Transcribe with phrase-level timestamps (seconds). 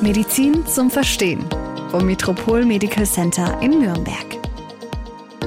[0.00, 1.44] Medizin zum Verstehen
[1.90, 4.43] vom Metropol Medical Center in Nürnberg.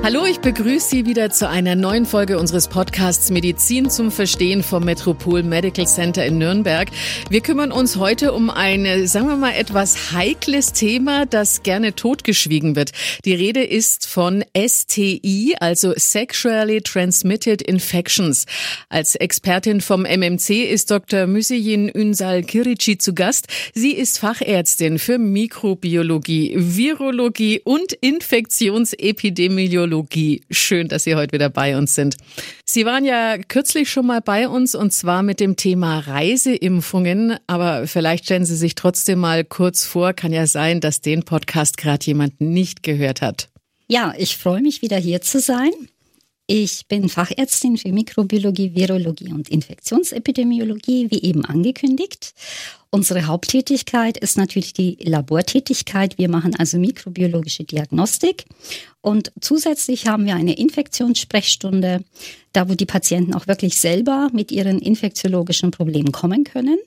[0.03, 4.85] Hallo, ich begrüße Sie wieder zu einer neuen Folge unseres Podcasts Medizin zum Verstehen vom
[4.85, 6.89] Metropol Medical Center in Nürnberg.
[7.29, 12.77] Wir kümmern uns heute um ein, sagen wir mal, etwas heikles Thema, das gerne totgeschwiegen
[12.77, 12.91] wird.
[13.25, 18.45] Die Rede ist von STI, also Sexually Transmitted Infections.
[18.87, 21.27] Als Expertin vom MMC ist Dr.
[21.27, 23.47] Müseyin Ünsal Kirici zu Gast.
[23.73, 29.96] Sie ist Fachärztin für Mikrobiologie, Virologie und Infektionsepidemiologie.
[29.97, 30.41] Psychologie.
[30.51, 32.17] Schön, dass Sie heute wieder bei uns sind.
[32.65, 37.37] Sie waren ja kürzlich schon mal bei uns und zwar mit dem Thema Reiseimpfungen.
[37.47, 40.13] Aber vielleicht stellen Sie sich trotzdem mal kurz vor.
[40.13, 43.49] Kann ja sein, dass den Podcast gerade jemand nicht gehört hat.
[43.87, 45.71] Ja, ich freue mich wieder hier zu sein.
[46.45, 52.33] Ich bin Fachärztin für Mikrobiologie, Virologie und Infektionsepidemiologie, wie eben angekündigt.
[52.89, 56.17] Unsere Haupttätigkeit ist natürlich die Labortätigkeit.
[56.17, 58.45] Wir machen also mikrobiologische Diagnostik.
[59.01, 62.03] Und zusätzlich haben wir eine Infektionssprechstunde,
[62.53, 66.77] da wo die Patienten auch wirklich selber mit ihren infektiologischen Problemen kommen können.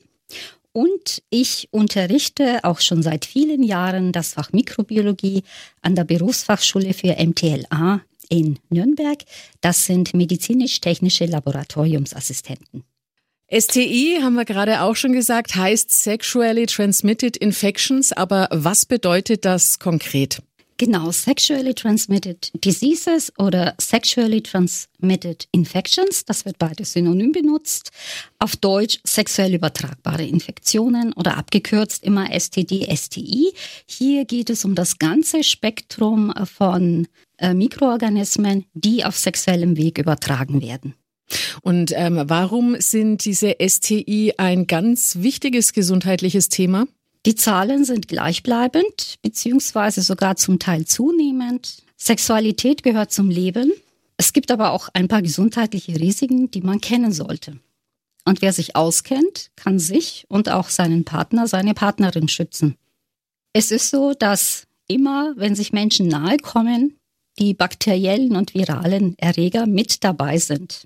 [0.73, 5.43] Und ich unterrichte auch schon seit vielen Jahren das Fach Mikrobiologie
[5.81, 9.19] an der Berufsfachschule für MTLA in Nürnberg.
[9.59, 12.83] Das sind medizinisch-technische Laboratoriumsassistenten.
[13.53, 18.13] STI, haben wir gerade auch schon gesagt, heißt Sexually Transmitted Infections.
[18.13, 20.41] Aber was bedeutet das konkret?
[20.77, 27.91] Genau, Sexually Transmitted Diseases oder Sexually Transmitted Infections, das wird beides synonym benutzt.
[28.39, 33.51] Auf Deutsch sexuell übertragbare Infektionen oder abgekürzt immer STD, STI.
[33.85, 40.61] Hier geht es um das ganze Spektrum von äh, Mikroorganismen, die auf sexuellem Weg übertragen
[40.63, 40.95] werden.
[41.61, 46.87] Und ähm, warum sind diese STI ein ganz wichtiges gesundheitliches Thema?
[47.25, 51.83] Die Zahlen sind gleichbleibend, beziehungsweise sogar zum Teil zunehmend.
[51.97, 53.71] Sexualität gehört zum Leben.
[54.17, 57.59] Es gibt aber auch ein paar gesundheitliche Risiken, die man kennen sollte.
[58.25, 62.75] Und wer sich auskennt, kann sich und auch seinen Partner, seine Partnerin schützen.
[63.53, 66.97] Es ist so, dass immer, wenn sich Menschen nahe kommen,
[67.39, 70.85] die bakteriellen und viralen Erreger mit dabei sind.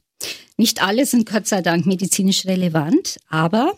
[0.57, 3.77] Nicht alle sind Gott sei Dank medizinisch relevant, aber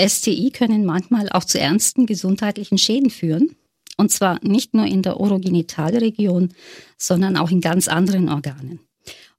[0.00, 3.56] STI können manchmal auch zu ernsten gesundheitlichen Schäden führen.
[3.96, 6.52] Und zwar nicht nur in der Orogenitalregion,
[6.98, 8.80] sondern auch in ganz anderen Organen.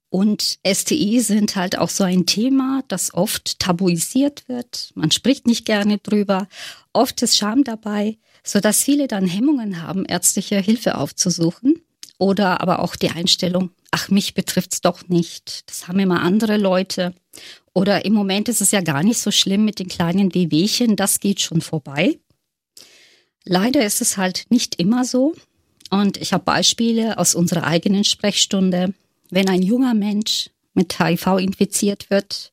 [0.10, 4.92] Und STI sind halt auch so ein Thema, das oft tabuisiert wird.
[4.96, 6.48] Man spricht nicht gerne drüber.
[6.94, 11.82] Oft ist Scham dabei, sodass viele dann Hemmungen haben, ärztliche Hilfe aufzusuchen.
[12.18, 15.70] Oder aber auch die Einstellung, ach, mich betrifft's doch nicht.
[15.70, 17.14] Das haben immer andere Leute.
[17.74, 21.20] Oder im Moment ist es ja gar nicht so schlimm mit den kleinen Wehwehchen, das
[21.20, 22.18] geht schon vorbei.
[23.44, 25.36] Leider ist es halt nicht immer so.
[25.90, 28.94] Und ich habe Beispiele aus unserer eigenen Sprechstunde.
[29.30, 32.52] Wenn ein junger Mensch mit HIV infiziert wird,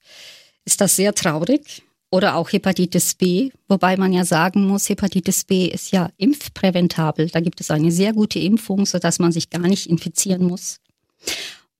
[0.64, 1.82] ist das sehr traurig.
[2.14, 7.28] Oder auch Hepatitis B, wobei man ja sagen muss, Hepatitis B ist ja impfpräventabel.
[7.28, 10.78] Da gibt es eine sehr gute Impfung, sodass man sich gar nicht infizieren muss.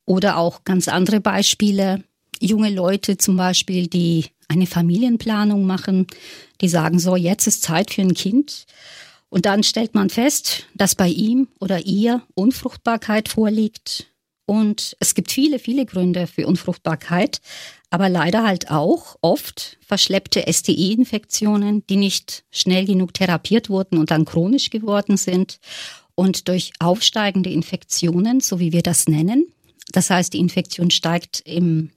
[0.07, 2.03] Oder auch ganz andere Beispiele.
[2.41, 6.09] Junge Leute zum Beispiel, die eine Familienplanung machen,
[6.61, 8.67] die sagen so, jetzt ist Zeit für ein Kind.
[9.29, 14.13] Und dann stellt man fest, dass bei ihm oder ihr Unfruchtbarkeit vorliegt.
[14.47, 17.41] Und es gibt viele, viele Gründe für Unfruchtbarkeit,
[17.91, 24.25] aber leider halt auch oft verschleppte STI-Infektionen, die nicht schnell genug therapiert wurden und dann
[24.25, 25.61] chronisch geworden sind.
[26.15, 29.47] Und durch aufsteigende Infektionen, so wie wir das nennen,
[29.93, 31.91] das heißt, die Infektion steigt im,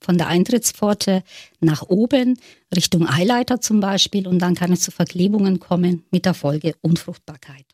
[0.00, 1.22] von der Eintrittspforte
[1.60, 2.38] nach oben,
[2.74, 7.64] Richtung Eileiter zum Beispiel, und dann kann es zu Verklebungen kommen mit der Folge Unfruchtbarkeit.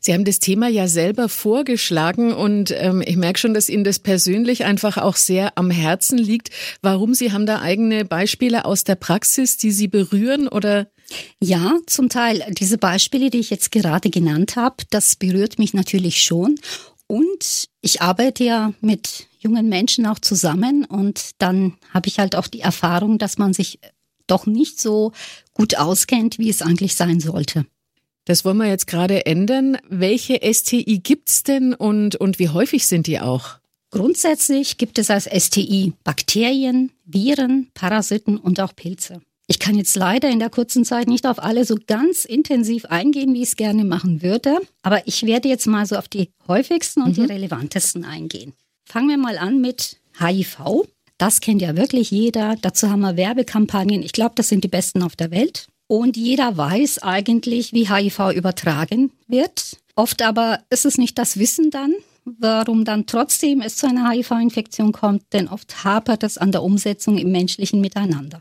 [0.00, 3.98] Sie haben das Thema ja selber vorgeschlagen und ähm, ich merke schon, dass Ihnen das
[3.98, 6.50] persönlich einfach auch sehr am Herzen liegt.
[6.82, 7.14] Warum?
[7.14, 10.88] Sie haben da eigene Beispiele aus der Praxis, die Sie berühren oder?
[11.40, 12.44] Ja, zum Teil.
[12.50, 16.56] Diese Beispiele, die ich jetzt gerade genannt habe, das berührt mich natürlich schon.
[17.06, 22.48] Und ich arbeite ja mit jungen Menschen auch zusammen und dann habe ich halt auch
[22.48, 23.78] die Erfahrung, dass man sich
[24.26, 25.12] doch nicht so
[25.54, 27.64] gut auskennt, wie es eigentlich sein sollte.
[28.26, 29.78] Das wollen wir jetzt gerade ändern.
[29.88, 33.58] Welche STI gibt's denn und, und wie häufig sind die auch?
[33.90, 39.22] Grundsätzlich gibt es als STI Bakterien, Viren, Parasiten und auch Pilze.
[39.46, 43.32] Ich kann jetzt leider in der kurzen Zeit nicht auf alle so ganz intensiv eingehen,
[43.32, 47.02] wie ich es gerne machen würde, aber ich werde jetzt mal so auf die häufigsten
[47.02, 47.26] und mhm.
[47.26, 48.54] die relevantesten eingehen.
[48.84, 50.88] Fangen wir mal an mit HIV.
[51.16, 52.56] Das kennt ja wirklich jeder.
[52.60, 54.02] Dazu haben wir Werbekampagnen.
[54.02, 55.68] Ich glaube, das sind die besten auf der Welt.
[55.88, 59.78] Und jeder weiß eigentlich, wie HIV übertragen wird.
[59.94, 61.94] Oft aber ist es nicht das Wissen dann,
[62.24, 67.18] warum dann trotzdem es zu einer HIV-Infektion kommt, denn oft hapert es an der Umsetzung
[67.18, 68.40] im menschlichen Miteinander.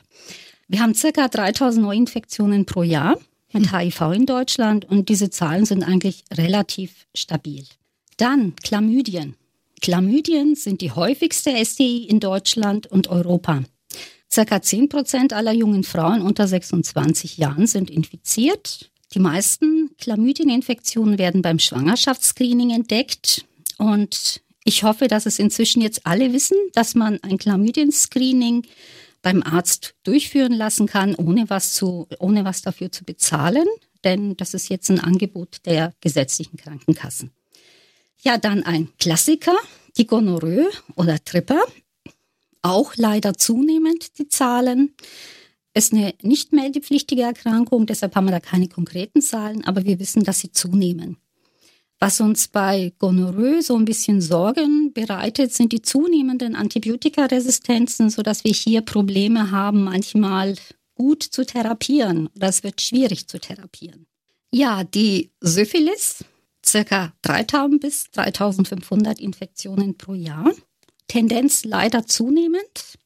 [0.68, 3.18] Wir haben circa 3000 Neuinfektionen pro Jahr
[3.54, 7.64] mit HIV in Deutschland und diese Zahlen sind eigentlich relativ stabil.
[8.18, 9.36] Dann Chlamydien.
[9.82, 13.64] Chlamydien sind die häufigste STI in Deutschland und Europa.
[14.32, 18.92] Circa 10 Prozent aller jungen Frauen unter 26 Jahren sind infiziert.
[19.14, 23.46] Die meisten Chlamydieninfektionen werden beim Schwangerschaftsscreening entdeckt.
[23.78, 28.66] Und ich hoffe, dass es inzwischen jetzt alle wissen, dass man ein Chlamydien-Screening
[29.22, 33.68] beim Arzt durchführen lassen kann, ohne was, zu, ohne was dafür zu bezahlen.
[34.04, 37.32] Denn das ist jetzt ein Angebot der gesetzlichen Krankenkassen.
[38.22, 39.56] Ja, dann ein Klassiker,
[39.98, 41.64] die Gonorrhoe oder Tripper.
[42.66, 44.96] Auch leider zunehmend die Zahlen.
[45.76, 50.24] Ist eine nicht meldepflichtige Erkrankung, deshalb haben wir da keine konkreten Zahlen, aber wir wissen,
[50.24, 51.18] dass sie zunehmen.
[52.00, 58.54] Was uns bei Gonorrhoe so ein bisschen Sorgen bereitet, sind die zunehmenden Antibiotikaresistenzen, sodass wir
[58.54, 60.56] hier Probleme haben, manchmal
[60.96, 64.08] gut zu therapieren es wird schwierig zu therapieren.
[64.52, 66.26] Ja, die Syphilis,
[66.66, 70.52] circa 3000 bis 3500 Infektionen pro Jahr,
[71.08, 72.98] Tendenz leider zunehmend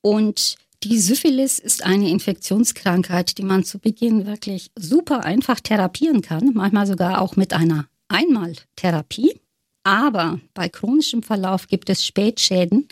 [0.00, 6.52] und die Syphilis ist eine Infektionskrankheit, die man zu Beginn wirklich super einfach therapieren kann,
[6.54, 9.40] manchmal sogar auch mit einer einmal Therapie,
[9.84, 12.88] aber bei chronischem Verlauf gibt es Spätschäden,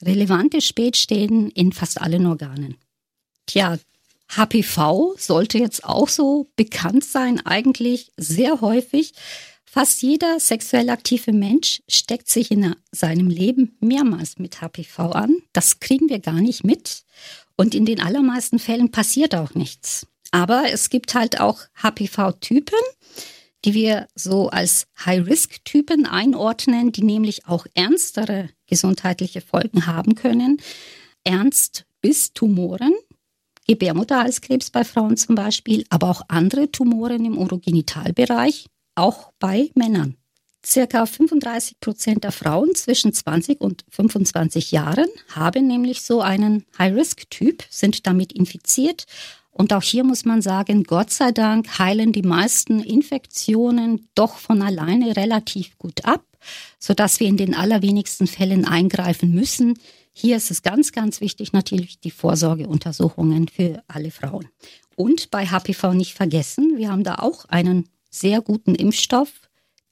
[0.00, 2.76] relevante Spätschäden in fast allen Organen.
[3.46, 3.78] Tja,
[4.36, 9.12] HPV sollte jetzt auch so bekannt sein, eigentlich sehr häufig.
[9.74, 15.36] Fast jeder sexuell aktive Mensch steckt sich in seinem Leben mehrmals mit HPV an.
[15.54, 17.04] Das kriegen wir gar nicht mit.
[17.56, 20.06] Und in den allermeisten Fällen passiert auch nichts.
[20.30, 22.76] Aber es gibt halt auch HPV-Typen,
[23.64, 30.60] die wir so als High-Risk-Typen einordnen, die nämlich auch ernstere gesundheitliche Folgen haben können.
[31.24, 32.92] Ernst bis Tumoren,
[33.66, 40.16] Gebärmutterhalskrebs bei Frauen zum Beispiel, aber auch andere Tumoren im Urogenitalbereich, auch bei Männern.
[40.64, 47.64] Circa 35 Prozent der Frauen zwischen 20 und 25 Jahren haben nämlich so einen High-Risk-Typ,
[47.68, 49.06] sind damit infiziert
[49.52, 54.62] und auch hier muss man sagen, Gott sei Dank heilen die meisten Infektionen doch von
[54.62, 56.24] alleine relativ gut ab,
[56.78, 59.78] sodass wir in den allerwenigsten Fällen eingreifen müssen.
[60.14, 64.48] Hier ist es ganz, ganz wichtig natürlich die Vorsorgeuntersuchungen für alle Frauen.
[64.96, 69.32] Und bei HPV nicht vergessen, wir haben da auch einen sehr guten Impfstoff,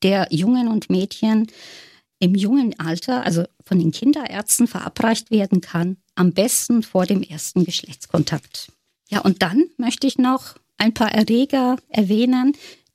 [0.02, 1.48] der Jungen und Mädchen
[2.20, 7.64] im jungen Alter, also von den Kinderärzten verabreicht werden kann, am besten vor dem ersten
[7.64, 8.70] Geschlechtskontakt.
[9.08, 12.52] Ja, und dann möchte ich noch ein paar Erreger erwähnen,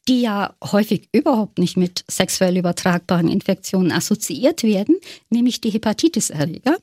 [0.08, 4.98] die ja häufig überhaupt nicht mit sexuell übertragbaren Infektionen assoziiert werden,
[5.30, 6.78] nämlich die Hepatitis-Erreger.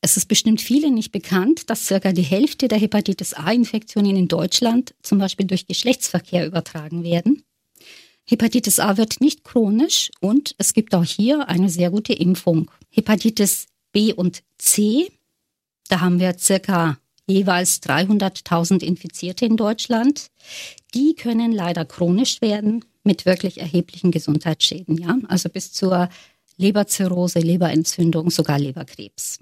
[0.00, 4.94] Es ist bestimmt vielen nicht bekannt, dass circa die Hälfte der Hepatitis A-Infektionen in Deutschland
[5.02, 7.42] zum Beispiel durch Geschlechtsverkehr übertragen werden.
[8.30, 12.70] Hepatitis A wird nicht chronisch und es gibt auch hier eine sehr gute Impfung.
[12.88, 15.10] Hepatitis B und C,
[15.88, 16.96] da haben wir circa
[17.26, 20.28] jeweils 300.000 Infizierte in Deutschland.
[20.94, 26.08] Die können leider chronisch werden mit wirklich erheblichen Gesundheitsschäden, ja, also bis zur
[26.56, 29.40] Leberzirrhose, Leberentzündung, sogar Leberkrebs.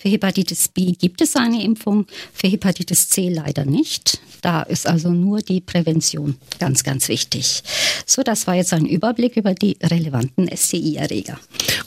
[0.00, 4.18] Für Hepatitis B gibt es eine Impfung, für Hepatitis C leider nicht.
[4.40, 7.62] Da ist also nur die Prävention ganz, ganz wichtig.
[8.06, 11.38] So, das war jetzt ein Überblick über die relevanten STI-Erreger.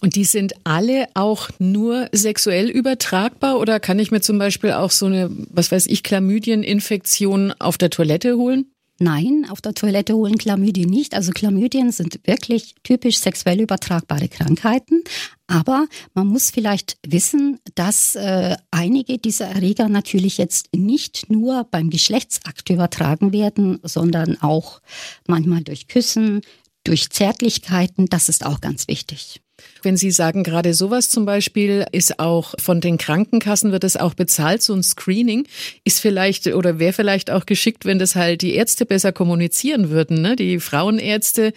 [0.01, 4.91] Und die sind alle auch nur sexuell übertragbar oder kann ich mir zum Beispiel auch
[4.91, 8.72] so eine, was weiß ich, Chlamydieninfektion auf der Toilette holen?
[9.03, 11.13] Nein, auf der Toilette holen Chlamydien nicht.
[11.13, 15.03] Also Chlamydien sind wirklich typisch sexuell übertragbare Krankheiten.
[15.45, 21.89] Aber man muss vielleicht wissen, dass äh, einige dieser Erreger natürlich jetzt nicht nur beim
[21.89, 24.79] Geschlechtsakt übertragen werden, sondern auch
[25.27, 26.39] manchmal durch Küssen,
[26.85, 28.05] durch Zärtlichkeiten.
[28.05, 29.42] Das ist auch ganz wichtig.
[29.81, 34.13] Wenn Sie sagen, gerade sowas zum Beispiel ist auch von den Krankenkassen wird es auch
[34.13, 35.47] bezahlt, so ein Screening
[35.83, 40.21] ist vielleicht oder wäre vielleicht auch geschickt, wenn das halt die Ärzte besser kommunizieren würden,
[40.21, 40.35] ne?
[40.35, 41.53] Die Frauenärzte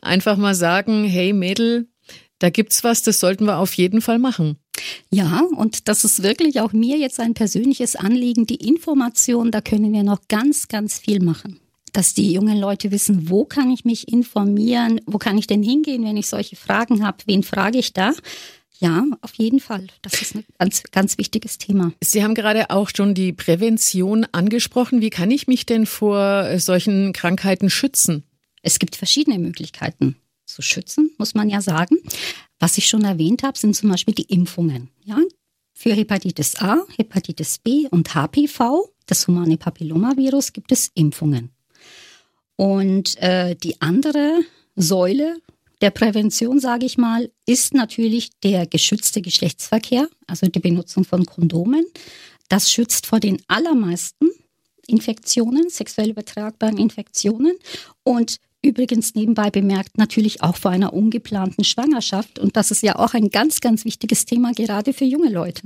[0.00, 1.88] einfach mal sagen, hey Mädel,
[2.38, 4.56] da gibt's was, das sollten wir auf jeden Fall machen.
[5.10, 8.46] Ja, und das ist wirklich auch mir jetzt ein persönliches Anliegen.
[8.46, 11.60] Die Information, da können wir noch ganz, ganz viel machen
[11.92, 16.04] dass die jungen Leute wissen, wo kann ich mich informieren, wo kann ich denn hingehen,
[16.04, 18.12] wenn ich solche Fragen habe, wen frage ich da?
[18.80, 19.88] Ja, auf jeden Fall.
[20.02, 21.92] Das ist ein ganz, ganz wichtiges Thema.
[22.02, 25.00] Sie haben gerade auch schon die Prävention angesprochen.
[25.00, 28.22] Wie kann ich mich denn vor solchen Krankheiten schützen?
[28.62, 30.16] Es gibt verschiedene Möglichkeiten
[30.46, 31.96] zu schützen, muss man ja sagen.
[32.60, 34.90] Was ich schon erwähnt habe, sind zum Beispiel die Impfungen.
[35.04, 35.18] Ja,
[35.72, 41.50] für Hepatitis A, Hepatitis B und HPV, das humane Papillomavirus, gibt es Impfungen.
[42.58, 44.40] Und äh, die andere
[44.74, 45.36] Säule
[45.80, 51.86] der Prävention, sage ich mal, ist natürlich der geschützte Geschlechtsverkehr, also die Benutzung von Kondomen.
[52.48, 54.30] Das schützt vor den allermeisten
[54.88, 57.52] Infektionen, sexuell übertragbaren Infektionen
[58.02, 62.38] und übrigens nebenbei bemerkt natürlich auch vor einer ungeplanten Schwangerschaft.
[62.38, 65.62] Und das ist ja auch ein ganz, ganz wichtiges Thema, gerade für junge Leute.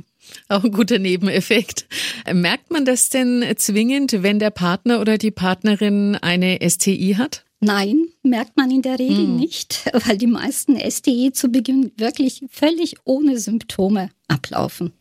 [0.49, 1.87] Auch ein guter Nebeneffekt.
[2.33, 7.45] Merkt man das denn zwingend, wenn der Partner oder die Partnerin eine STI hat?
[7.65, 9.37] Nein, merkt man in der Regel hm.
[9.37, 14.93] nicht, weil die meisten STI zu Beginn wirklich völlig ohne Symptome ablaufen.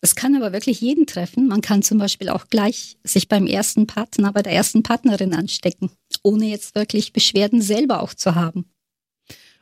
[0.00, 1.46] Es kann aber wirklich jeden treffen.
[1.46, 5.90] Man kann zum Beispiel auch gleich sich beim ersten Partner, bei der ersten Partnerin anstecken,
[6.22, 8.66] ohne jetzt wirklich Beschwerden selber auch zu haben.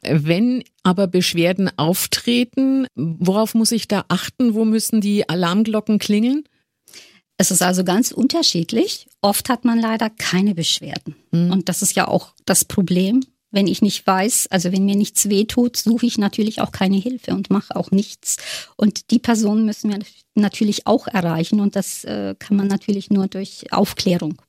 [0.02, 4.54] Wenn aber Beschwerden auftreten, worauf muss ich da achten?
[4.54, 6.44] Wo müssen die Alarmglocken klingeln?
[7.36, 9.06] Es ist also ganz unterschiedlich.
[9.20, 11.16] Oft hat man leider keine Beschwerden.
[11.30, 11.52] Mhm.
[11.52, 13.22] Und das ist ja auch das Problem.
[13.50, 17.32] Wenn ich nicht weiß, also wenn mir nichts wehtut, suche ich natürlich auch keine Hilfe
[17.32, 18.36] und mache auch nichts.
[18.76, 20.00] Und die Personen müssen wir
[20.34, 24.42] natürlich auch erreichen und das äh, kann man natürlich nur durch Aufklärung.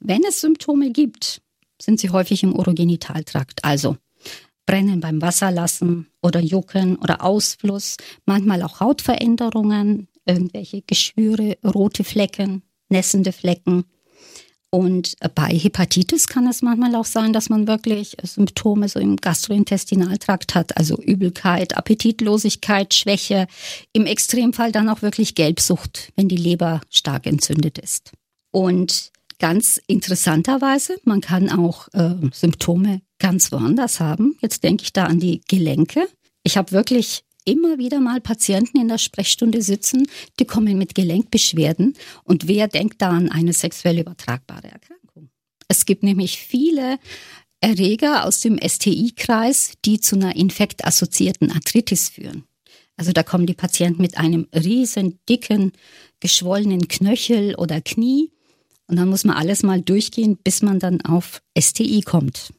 [0.00, 1.40] Wenn es Symptome gibt,
[1.80, 3.96] sind sie häufig im Urogenitaltrakt, also
[4.66, 13.32] Brennen beim Wasserlassen oder Jucken oder Ausfluss, manchmal auch Hautveränderungen, irgendwelche Geschwüre, rote Flecken, nässende
[13.32, 13.84] Flecken.
[14.70, 20.56] Und bei Hepatitis kann es manchmal auch sein, dass man wirklich Symptome so im Gastrointestinaltrakt
[20.56, 23.46] hat, also Übelkeit, Appetitlosigkeit, Schwäche,
[23.92, 28.12] im Extremfall dann auch wirklich Gelbsucht, wenn die Leber stark entzündet ist.
[28.50, 34.36] Und ganz interessanterweise, man kann auch äh, Symptome ganz woanders haben.
[34.40, 36.08] Jetzt denke ich da an die Gelenke.
[36.42, 41.94] Ich habe wirklich immer wieder mal Patienten in der Sprechstunde sitzen, die kommen mit Gelenkbeschwerden.
[42.24, 45.30] Und wer denkt da an eine sexuell übertragbare Erkrankung?
[45.68, 46.98] Es gibt nämlich viele
[47.60, 52.44] Erreger aus dem STI-Kreis, die zu einer infektassoziierten Arthritis führen.
[52.96, 55.72] Also da kommen die Patienten mit einem riesen, dicken,
[56.20, 58.30] geschwollenen Knöchel oder Knie.
[58.88, 62.52] Und dann muss man alles mal durchgehen, bis man dann auf STI kommt.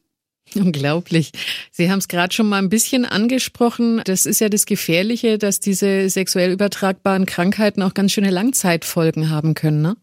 [0.54, 1.32] Unglaublich.
[1.70, 4.00] Sie haben es gerade schon mal ein bisschen angesprochen.
[4.04, 9.54] Das ist ja das Gefährliche, dass diese sexuell übertragbaren Krankheiten auch ganz schöne Langzeitfolgen haben
[9.54, 9.96] können, ne?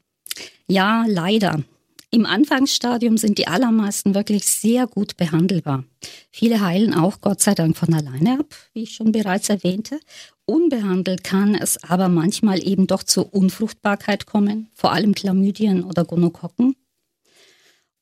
[0.68, 1.64] Ja, leider.
[2.12, 5.84] Im Anfangsstadium sind die allermeisten wirklich sehr gut behandelbar.
[6.32, 10.00] Viele heilen auch Gott sei Dank von alleine ab, wie ich schon bereits erwähnte.
[10.46, 16.76] Unbehandelt kann es aber manchmal eben doch zur Unfruchtbarkeit kommen, vor allem Chlamydien oder Gonokokken.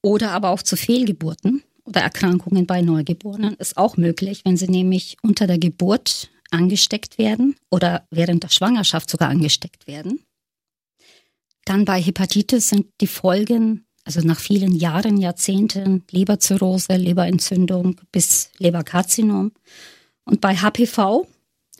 [0.01, 5.17] Oder aber auch zu Fehlgeburten oder Erkrankungen bei Neugeborenen ist auch möglich, wenn sie nämlich
[5.21, 10.19] unter der Geburt angesteckt werden oder während der Schwangerschaft sogar angesteckt werden.
[11.65, 19.53] Dann bei Hepatitis sind die Folgen, also nach vielen Jahren, Jahrzehnten, Leberzirrhose, Leberentzündung bis Leberkarzinom.
[20.25, 21.25] Und bei HPV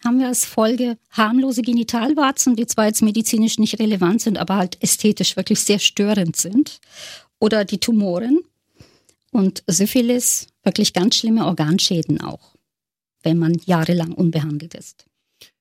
[0.03, 4.81] haben wir als Folge harmlose Genitalwarzen, die zwar jetzt medizinisch nicht relevant sind, aber halt
[4.81, 6.79] ästhetisch wirklich sehr störend sind.
[7.39, 8.39] Oder die Tumoren,
[9.33, 12.55] und Syphilis, wirklich ganz schlimme Organschäden auch,
[13.24, 15.05] wenn man jahrelang unbehandelt ist.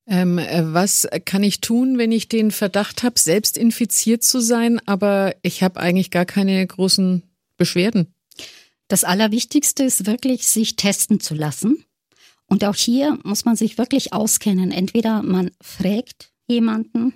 [0.07, 4.81] Ähm, äh, was kann ich tun, wenn ich den Verdacht habe, selbst infiziert zu sein,
[4.87, 7.23] aber ich habe eigentlich gar keine großen
[7.57, 8.15] Beschwerden?
[8.89, 11.85] Das Allerwichtigste ist wirklich, sich testen zu lassen.
[12.53, 14.73] Und auch hier muss man sich wirklich auskennen.
[14.73, 17.15] Entweder man fragt jemanden,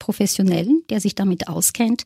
[0.00, 2.02] professionellen, der sich damit auskennt,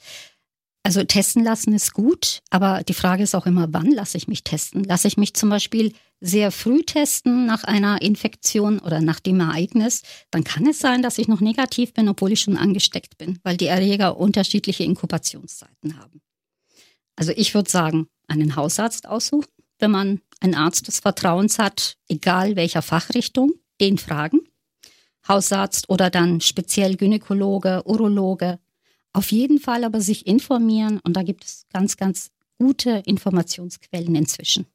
[0.82, 4.44] also testen lassen ist gut, aber die Frage ist auch immer, wann lasse ich mich
[4.44, 4.84] testen?
[4.84, 10.02] Lasse ich mich zum Beispiel sehr früh testen nach einer Infektion oder nach dem Ereignis,
[10.30, 13.56] dann kann es sein, dass ich noch negativ bin, obwohl ich schon angesteckt bin, weil
[13.56, 16.20] die Erreger unterschiedliche Inkubationszeiten haben.
[17.16, 19.48] Also ich würde sagen, einen Hausarzt aussuchen,
[19.78, 24.40] wenn man einen Arzt des Vertrauens hat, egal welcher Fachrichtung, den fragen.
[25.26, 28.58] Hausarzt oder dann speziell Gynäkologe, Urologe,
[29.12, 34.66] auf jeden Fall aber sich informieren und da gibt es ganz, ganz gute Informationsquellen inzwischen.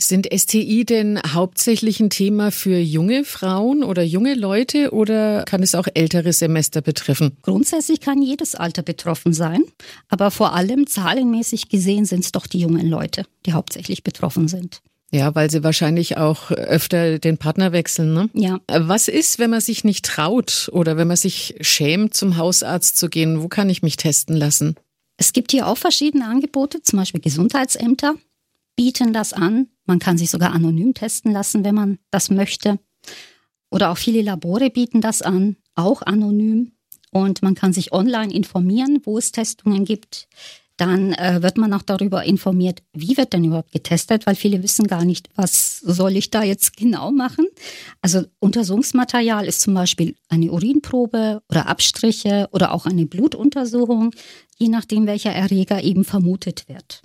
[0.00, 5.74] Sind STI denn hauptsächlich ein Thema für junge Frauen oder junge Leute oder kann es
[5.74, 7.36] auch ältere Semester betreffen?
[7.42, 9.64] Grundsätzlich kann jedes Alter betroffen sein,
[10.08, 14.82] aber vor allem zahlenmäßig gesehen sind es doch die jungen Leute, die hauptsächlich betroffen sind.
[15.10, 18.14] Ja, weil sie wahrscheinlich auch öfter den Partner wechseln.
[18.14, 18.30] Ne?
[18.34, 18.60] Ja.
[18.68, 23.08] Was ist, wenn man sich nicht traut oder wenn man sich schämt, zum Hausarzt zu
[23.08, 23.42] gehen?
[23.42, 24.76] Wo kann ich mich testen lassen?
[25.16, 28.14] Es gibt hier auch verschiedene Angebote, zum Beispiel Gesundheitsämter
[28.76, 29.66] bieten das an.
[29.88, 32.78] Man kann sich sogar anonym testen lassen, wenn man das möchte.
[33.70, 36.72] Oder auch viele Labore bieten das an, auch anonym.
[37.10, 40.28] Und man kann sich online informieren, wo es Testungen gibt.
[40.76, 44.86] Dann äh, wird man auch darüber informiert, wie wird denn überhaupt getestet, weil viele wissen
[44.86, 47.46] gar nicht, was soll ich da jetzt genau machen.
[48.00, 54.14] Also Untersuchungsmaterial ist zum Beispiel eine Urinprobe oder Abstriche oder auch eine Blutuntersuchung,
[54.56, 57.02] je nachdem, welcher Erreger eben vermutet wird.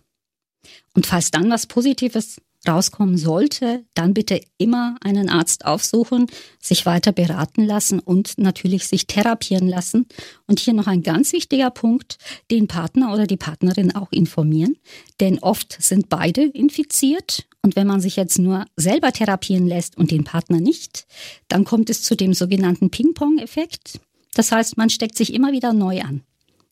[0.94, 6.28] Und falls dann was Positives rauskommen sollte, dann bitte immer einen Arzt aufsuchen,
[6.60, 10.08] sich weiter beraten lassen und natürlich sich therapieren lassen.
[10.48, 12.18] Und hier noch ein ganz wichtiger Punkt,
[12.52, 14.78] den Partner oder die Partnerin auch informieren,
[15.20, 17.46] denn oft sind beide infiziert.
[17.62, 21.06] Und wenn man sich jetzt nur selber therapieren lässt und den Partner nicht,
[21.48, 24.00] dann kommt es zu dem sogenannten Ping-Pong-Effekt.
[24.34, 26.24] Das heißt, man steckt sich immer wieder neu an.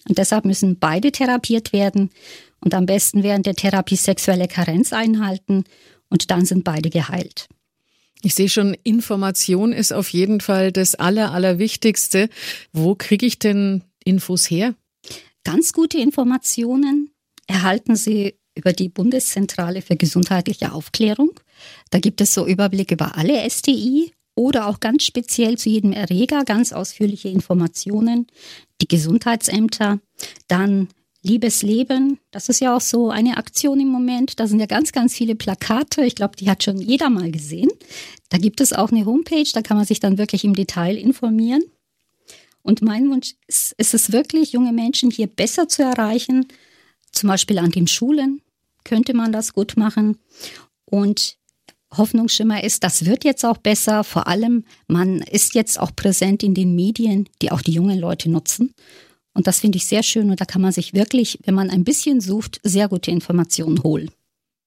[0.07, 2.09] Und deshalb müssen beide therapiert werden
[2.63, 5.65] und am besten während der Therapie sexuelle Karenz einhalten
[6.09, 7.49] und dann sind beide geheilt.
[8.21, 12.29] Ich sehe schon, Information ist auf jeden Fall das Aller, Allerwichtigste.
[12.71, 14.75] Wo kriege ich denn Infos her?
[15.43, 17.09] Ganz gute Informationen
[17.47, 21.31] erhalten Sie über die Bundeszentrale für gesundheitliche Aufklärung.
[21.89, 26.43] Da gibt es so Überblick über alle STI oder auch ganz speziell zu jedem Erreger
[26.43, 28.27] ganz ausführliche Informationen.
[28.81, 29.99] Die Gesundheitsämter,
[30.47, 30.89] dann
[31.23, 34.39] Liebes Leben, das ist ja auch so eine Aktion im Moment.
[34.39, 36.03] Da sind ja ganz, ganz viele Plakate.
[36.03, 37.69] Ich glaube, die hat schon jeder mal gesehen.
[38.29, 41.63] Da gibt es auch eine Homepage, da kann man sich dann wirklich im Detail informieren.
[42.63, 46.47] Und mein Wunsch ist, ist es wirklich, junge Menschen hier besser zu erreichen.
[47.11, 48.41] Zum Beispiel an den Schulen
[48.83, 50.17] könnte man das gut machen.
[50.85, 51.37] Und
[51.95, 54.03] Hoffnungsschimmer ist, das wird jetzt auch besser.
[54.03, 58.29] Vor allem, man ist jetzt auch präsent in den Medien, die auch die jungen Leute
[58.29, 58.73] nutzen.
[59.33, 61.83] Und das finde ich sehr schön und da kann man sich wirklich, wenn man ein
[61.83, 64.11] bisschen sucht, sehr gute Informationen holen.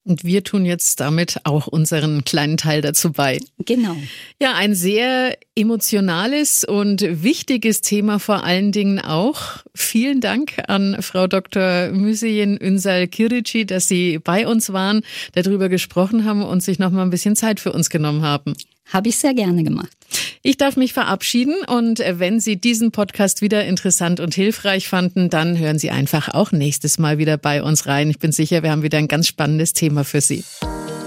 [0.06, 3.41] Und wir tun jetzt damit auch unseren kleinen Teil dazu bei.
[3.65, 3.97] Genau.
[4.38, 9.65] Ja, ein sehr emotionales und wichtiges Thema vor allen Dingen auch.
[9.75, 11.88] Vielen Dank an Frau Dr.
[11.93, 15.00] Müseyen Ünsal Kirici, dass Sie bei uns waren,
[15.32, 18.54] darüber gesprochen haben und sich noch mal ein bisschen Zeit für uns genommen haben.
[18.93, 19.97] Habe ich sehr gerne gemacht.
[20.42, 25.58] Ich darf mich verabschieden und wenn Sie diesen Podcast wieder interessant und hilfreich fanden, dann
[25.58, 28.10] hören Sie einfach auch nächstes Mal wieder bei uns rein.
[28.10, 30.44] Ich bin sicher, wir haben wieder ein ganz spannendes Thema für Sie.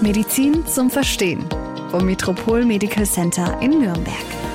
[0.00, 1.44] Medizin zum Verstehen
[1.90, 4.47] vom Metropol Medical Center in Nürnberg.